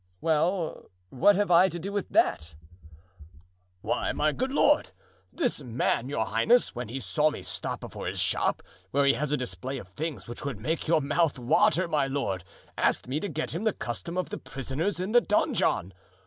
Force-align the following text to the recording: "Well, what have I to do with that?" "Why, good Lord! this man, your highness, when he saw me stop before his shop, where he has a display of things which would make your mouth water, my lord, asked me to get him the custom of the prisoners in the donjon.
"Well, 0.19 0.89
what 1.11 1.35
have 1.35 1.51
I 1.51 1.69
to 1.69 1.77
do 1.77 1.91
with 1.93 2.09
that?" 2.09 2.55
"Why, 3.81 4.31
good 4.31 4.51
Lord! 4.51 4.89
this 5.31 5.61
man, 5.61 6.09
your 6.09 6.25
highness, 6.25 6.73
when 6.73 6.89
he 6.89 6.99
saw 6.99 7.29
me 7.29 7.43
stop 7.43 7.81
before 7.81 8.07
his 8.07 8.19
shop, 8.19 8.63
where 8.89 9.05
he 9.05 9.13
has 9.13 9.31
a 9.31 9.37
display 9.37 9.77
of 9.77 9.87
things 9.89 10.27
which 10.27 10.43
would 10.43 10.57
make 10.59 10.87
your 10.87 11.01
mouth 11.01 11.37
water, 11.37 11.87
my 11.87 12.07
lord, 12.07 12.43
asked 12.79 13.07
me 13.07 13.19
to 13.19 13.29
get 13.29 13.53
him 13.53 13.61
the 13.61 13.73
custom 13.73 14.17
of 14.17 14.29
the 14.29 14.39
prisoners 14.39 14.99
in 14.99 15.11
the 15.11 15.21
donjon. 15.21 15.93